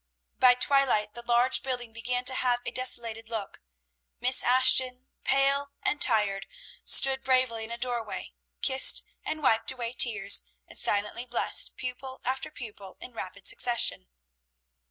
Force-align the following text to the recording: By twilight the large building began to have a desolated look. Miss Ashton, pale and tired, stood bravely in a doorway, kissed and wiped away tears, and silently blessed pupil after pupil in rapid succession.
By 0.39 0.55
twilight 0.55 1.13
the 1.13 1.21
large 1.21 1.61
building 1.61 1.93
began 1.93 2.25
to 2.25 2.33
have 2.33 2.61
a 2.65 2.71
desolated 2.71 3.29
look. 3.29 3.61
Miss 4.19 4.41
Ashton, 4.41 5.09
pale 5.23 5.73
and 5.83 6.01
tired, 6.01 6.47
stood 6.83 7.23
bravely 7.23 7.63
in 7.65 7.69
a 7.69 7.77
doorway, 7.77 8.33
kissed 8.63 9.05
and 9.23 9.43
wiped 9.43 9.69
away 9.71 9.93
tears, 9.93 10.41
and 10.67 10.79
silently 10.79 11.27
blessed 11.27 11.75
pupil 11.77 12.19
after 12.25 12.49
pupil 12.49 12.97
in 12.99 13.13
rapid 13.13 13.47
succession. 13.47 14.09